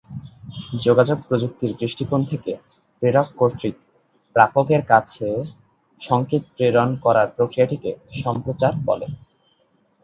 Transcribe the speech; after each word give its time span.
যোগাযোগ 0.81 1.17
প্রযুক্তির 1.27 1.71
দৃষ্টিকোণ 1.79 2.21
থেকে 2.25 2.51
প্রেরক 2.97 3.27
কর্তৃক 3.37 3.75
প্রাপকের 4.35 4.81
কাছে 4.85 5.27
সংকেত 6.01 6.43
প্রেরণ 6.55 6.89
করার 6.95 7.27
প্রক্রিয়াটিকে 7.35 7.91
সম্প্রচার 8.23 8.71
বলে। 8.85 9.07